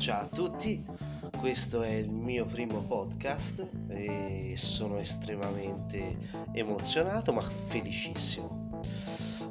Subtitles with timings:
[0.00, 0.82] Ciao a tutti,
[1.36, 6.16] questo è il mio primo podcast e sono estremamente
[6.54, 8.80] emozionato ma felicissimo.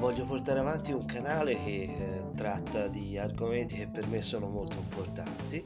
[0.00, 4.78] Voglio portare avanti un canale che eh, tratta di argomenti che per me sono molto
[4.78, 5.64] importanti,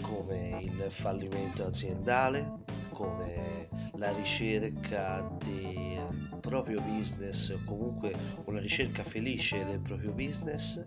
[0.00, 8.12] come il fallimento aziendale, come la ricerca del proprio business o comunque
[8.46, 10.82] una ricerca felice del proprio business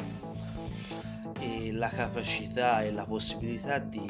[1.40, 4.06] e la capacità e la possibilità di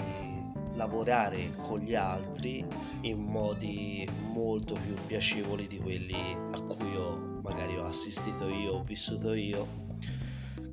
[0.75, 2.65] lavorare con gli altri
[3.01, 8.83] in modi molto più piacevoli di quelli a cui ho magari ho assistito io, ho
[8.83, 9.83] vissuto io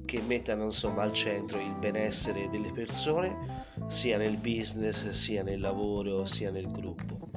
[0.04, 6.24] che mettano insomma al centro il benessere delle persone sia nel business sia nel lavoro
[6.24, 7.30] sia nel gruppo.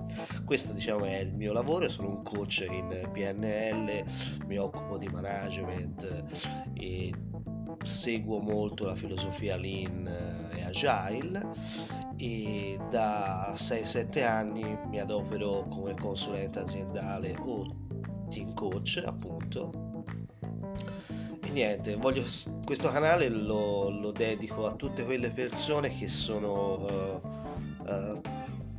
[0.45, 4.03] Questo diciamo è il mio lavoro sono un coach in PNL
[4.47, 6.23] mi occupo di management
[6.73, 7.13] e
[7.84, 10.08] seguo molto la filosofia lean
[10.53, 11.47] e agile
[12.17, 17.66] e da 6-7 anni mi adopero come consulente aziendale o
[18.30, 20.03] team coach appunto.
[21.41, 22.23] E niente voglio,
[22.63, 28.22] questo canale lo, lo, dedico a tutte quelle persone che sono uh, uh,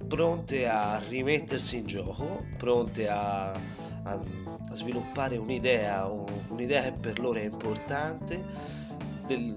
[0.06, 3.60] pronte a rimettersi in gioco pronte a, a,
[4.02, 8.84] a sviluppare un'idea un'idea che per loro è importante
[9.26, 9.56] del,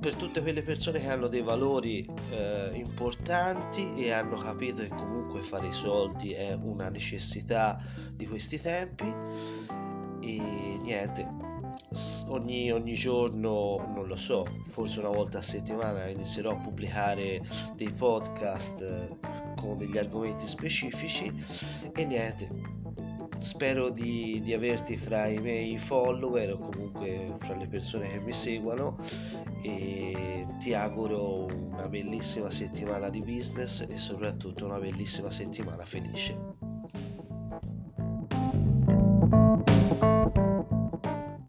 [0.00, 5.40] per tutte quelle persone che hanno dei valori eh, importanti e hanno capito che comunque
[5.42, 7.80] fare i soldi è una necessità
[8.12, 9.14] di questi tempi.
[10.20, 11.26] E niente
[12.28, 17.42] ogni, ogni giorno non lo so forse una volta a settimana inizierò a pubblicare
[17.74, 19.08] dei podcast eh,
[19.56, 21.32] con degli argomenti specifici.
[21.92, 22.81] E niente
[23.42, 28.32] spero di, di, averti fra i miei follower o comunque fra le persone che mi
[28.32, 28.96] seguono
[29.62, 36.71] e ti auguro una bellissima settimana di business e soprattutto una bellissima settimana felice.